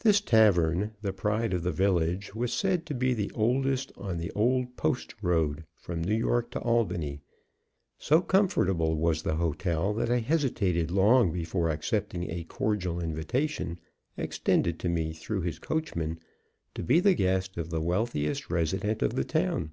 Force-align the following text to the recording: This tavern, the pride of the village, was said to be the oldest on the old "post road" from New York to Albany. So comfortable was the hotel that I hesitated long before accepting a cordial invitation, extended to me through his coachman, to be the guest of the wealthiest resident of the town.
This 0.00 0.20
tavern, 0.20 0.96
the 1.00 1.12
pride 1.12 1.54
of 1.54 1.62
the 1.62 1.70
village, 1.70 2.34
was 2.34 2.52
said 2.52 2.84
to 2.86 2.92
be 2.92 3.14
the 3.14 3.30
oldest 3.36 3.92
on 3.96 4.18
the 4.18 4.32
old 4.32 4.76
"post 4.76 5.14
road" 5.22 5.62
from 5.76 6.02
New 6.02 6.16
York 6.16 6.50
to 6.50 6.58
Albany. 6.60 7.20
So 7.96 8.20
comfortable 8.20 8.96
was 8.96 9.22
the 9.22 9.36
hotel 9.36 9.94
that 9.94 10.10
I 10.10 10.18
hesitated 10.18 10.90
long 10.90 11.30
before 11.30 11.68
accepting 11.70 12.28
a 12.32 12.42
cordial 12.42 12.98
invitation, 12.98 13.78
extended 14.16 14.80
to 14.80 14.88
me 14.88 15.12
through 15.12 15.42
his 15.42 15.60
coachman, 15.60 16.18
to 16.74 16.82
be 16.82 16.98
the 16.98 17.14
guest 17.14 17.56
of 17.56 17.70
the 17.70 17.80
wealthiest 17.80 18.50
resident 18.50 19.02
of 19.02 19.14
the 19.14 19.22
town. 19.22 19.70